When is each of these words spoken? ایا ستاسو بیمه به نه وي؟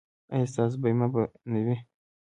ایا 0.33 0.47
ستاسو 0.53 0.75
بیمه 0.83 1.07
به 1.13 1.23
نه 1.51 1.59
وي؟ 1.65 1.77